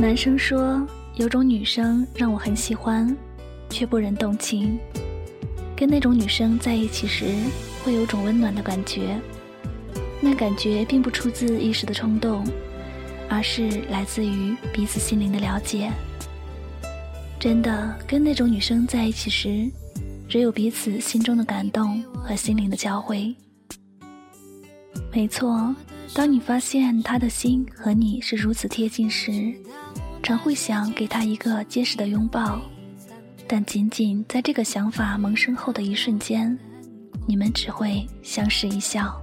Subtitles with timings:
[0.00, 0.80] 男生说，
[1.16, 3.14] 有种女生让我很喜欢，
[3.68, 4.78] 却不忍动情。
[5.76, 7.26] 跟那种女生在一起时，
[7.84, 9.20] 会有种温暖的感觉。
[10.18, 12.42] 那感觉并不出自一时的冲动，
[13.28, 15.92] 而是来自于彼此心灵的了解。
[17.38, 19.70] 真的，跟那种女生在一起时，
[20.26, 23.34] 只有彼此心中的感动和心灵的交汇。
[25.12, 25.74] 没错，
[26.14, 29.52] 当你发现她的心和你是如此贴近时，
[30.22, 32.60] 常会想给她一个结实的拥抱。
[33.46, 36.56] 但仅仅在这个想法萌生后的一瞬间，
[37.26, 39.20] 你们只会相视一笑。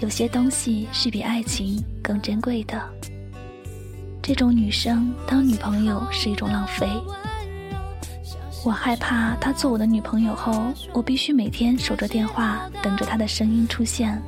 [0.00, 2.82] 有些东西是比爱情更珍贵的。
[4.20, 6.88] 这种女生当女朋友是一种浪费。
[8.64, 14.20] 我害怕她做我的女朋友后，我必须每天守着电话，等着她的声音出现。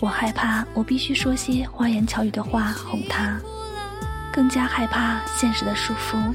[0.00, 3.40] 我害怕我必须说些花言巧语的话哄她，
[4.36, 6.32] 更加害怕现实的束缚。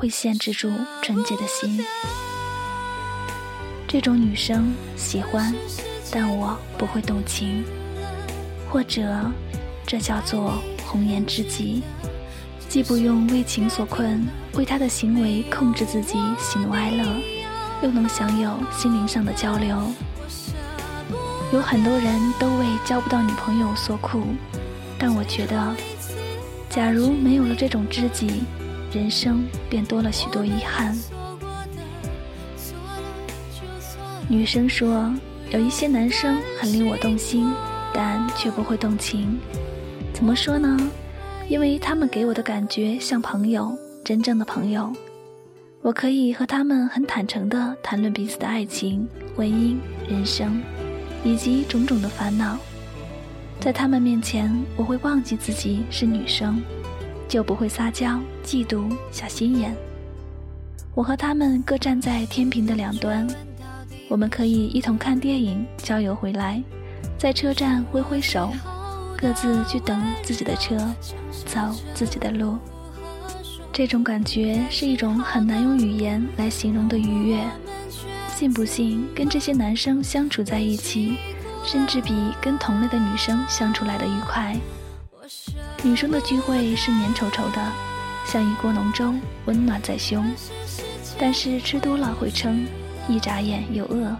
[0.00, 0.70] 会限制住
[1.02, 1.84] 纯洁的心。
[3.88, 5.52] 这种女生喜欢，
[6.12, 7.64] 但我不会动情，
[8.70, 9.02] 或者
[9.84, 11.82] 这叫做红颜知己，
[12.68, 17.04] 既不用为情所困，为他的行为控制自己喜怒哀乐，
[17.82, 19.76] 又能享有心灵上的交流。
[21.52, 24.22] 有很多人都为交不到女朋友所苦，
[24.96, 25.74] 但我觉得，
[26.78, 28.44] 假如没有了这种知己。
[28.92, 30.96] 人生便多了许多遗憾。
[34.28, 35.12] 女生说，
[35.50, 37.50] 有一些男生很令我动心，
[37.92, 39.40] 但却不会动情。
[40.12, 40.78] 怎么说呢？
[41.48, 44.92] 因为他们给我的感觉像朋友，真正的朋友。
[45.82, 49.04] 我可以和他们很坦诚地谈论彼此的爱情、
[49.34, 49.76] 婚姻、
[50.08, 50.62] 人生，
[51.24, 52.56] 以及种种的烦恼。
[53.60, 56.62] 在他们面前，我会忘记自己是女生。
[57.28, 59.76] 就不会撒娇、嫉妒、小心眼。
[60.94, 63.28] 我和他们各站在天平的两端，
[64.08, 66.62] 我们可以一同看电影、郊游回来，
[67.18, 68.50] 在车站挥挥手，
[69.14, 70.78] 各自去等自己的车，
[71.44, 71.60] 走
[71.92, 72.56] 自己的路。
[73.74, 77.44] 这种感觉是一种很难用语言来形容的愉悦。
[78.34, 81.18] 信不信，跟这些男生相处在一起，
[81.64, 84.56] 甚至比跟同类的女生相处来的愉快。
[85.82, 87.72] 女生的聚会是粘稠稠的，
[88.26, 89.14] 像一锅浓粥，
[89.44, 90.24] 温暖在胸。
[91.18, 92.66] 但是吃多了会撑，
[93.08, 94.16] 一眨眼又饿。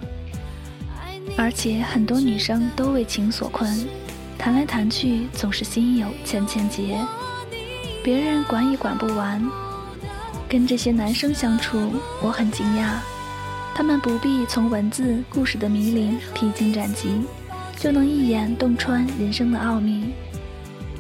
[1.37, 3.89] 而且很多女生都为情所困，
[4.37, 6.99] 谈来谈去总是心有千千结，
[8.03, 9.49] 别人管也管不完。
[10.49, 12.95] 跟这些男生相处，我很惊讶，
[13.75, 17.23] 他们不必从文字、故事的迷离、披荆斩棘，
[17.77, 20.13] 就能一眼洞穿人生的奥秘。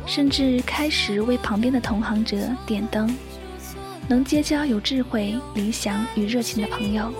[0.06, 3.14] 甚至开始为旁边的同行者点灯，
[4.08, 7.12] 能结交有智慧、理想与热情的朋友，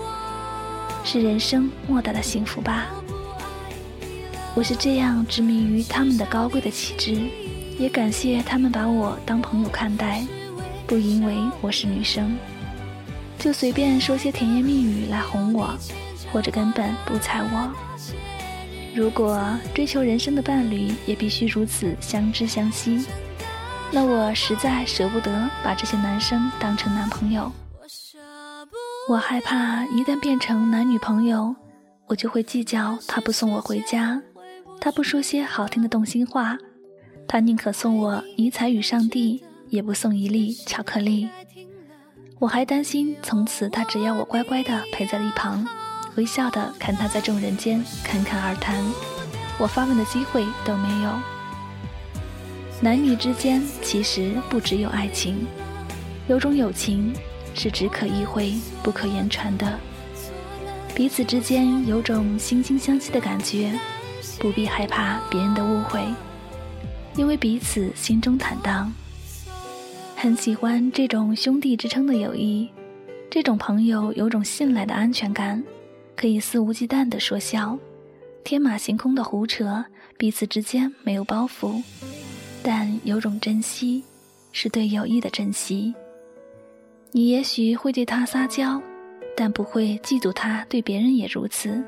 [1.03, 2.87] 是人生莫大的幸福吧。
[4.55, 7.15] 我是这样执迷于他们的高贵的气质，
[7.77, 10.25] 也感谢他们把我当朋友看待，
[10.87, 12.35] 不因为我是女生，
[13.39, 15.73] 就随便说些甜言蜜语来哄我，
[16.31, 17.73] 或者根本不睬我。
[18.93, 19.41] 如果
[19.73, 23.05] 追求人生的伴侣也必须如此相知相惜，
[23.91, 27.49] 那我实在舍不得把这些男生当成男朋友。
[29.07, 31.55] 我害怕一旦变成男女朋友，
[32.07, 34.21] 我就会计较他不送我回家，
[34.81, 36.57] 他不说些好听的动心话，
[37.25, 41.29] 他宁可送我尼采与上帝，也不送一粒巧克力。
[42.39, 45.67] 我还担心从此他只要我乖乖的陪在一旁。
[46.15, 48.81] 微笑的看他在众人间侃侃而谈，
[49.57, 51.11] 我发问的机会都没有。
[52.79, 55.45] 男女之间其实不只有爱情，
[56.29, 57.13] 有种友情
[57.53, 59.77] 是只可意会不可言传的，
[60.95, 63.77] 彼此之间有种惺惺相惜的感觉，
[64.39, 66.01] 不必害怕别人的误会，
[67.17, 68.93] 因为彼此心中坦荡。
[70.21, 72.69] 很喜欢这种兄弟之称的友谊，
[73.29, 75.63] 这种朋友有种信赖的安全感。
[76.13, 77.79] 可以肆无忌惮地说笑，
[78.43, 79.85] 天马行空的胡扯，
[80.17, 81.81] 彼此之间没有包袱，
[82.61, 84.03] 但有种珍惜，
[84.51, 85.95] 是对友谊的珍惜。
[87.13, 88.81] 你也许会对他撒娇，
[89.37, 91.81] 但不会嫉妒他对别人也如此。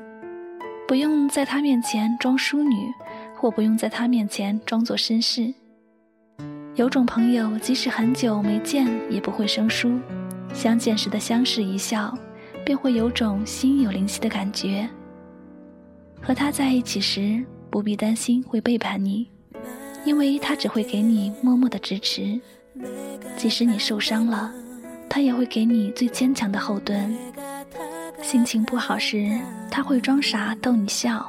[0.88, 2.90] 不用在他面前装淑女，
[3.36, 5.52] 或不用在他面前装作绅士。
[6.74, 9.98] 有种朋友，即使很久没见，也不会生疏，
[10.54, 12.16] 相见时的相视一笑。
[12.64, 14.88] 便会有种心有灵犀的感觉。
[16.20, 19.28] 和他在一起时，不必担心会背叛你，
[20.04, 22.40] 因为他只会给你默默的支持，
[23.36, 24.52] 即使你受伤了，
[25.08, 27.12] 他也会给你最坚强的后盾。
[28.22, 29.36] 心情不好时，
[29.68, 31.20] 他会装傻逗你笑；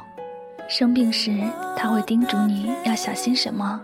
[0.68, 1.36] 生病时，
[1.76, 3.80] 他会叮嘱你要小心什么；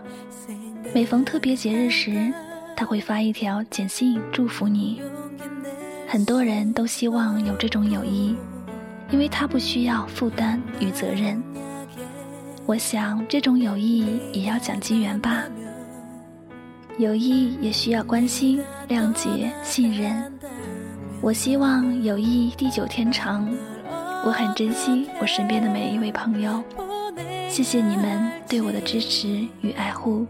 [0.93, 2.33] 每逢特别节日时，
[2.75, 5.01] 他会发一条简信祝福你。
[6.05, 8.35] 很多人都希望有这种友谊，
[9.09, 11.41] 因为他不需要负担与责任。
[12.65, 15.45] 我想，这种友谊也要讲机缘吧。
[16.97, 20.29] 友谊也需要关心、谅解、信任。
[21.21, 23.49] 我希望友谊地久天长。
[24.25, 26.61] 我很珍惜我身边的每一位朋友，
[27.47, 30.27] 谢谢你们对我的支持与爱护。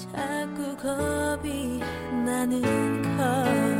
[0.00, 1.80] 자꾸 겁이
[2.24, 2.62] 나는
[3.18, 3.79] 걸.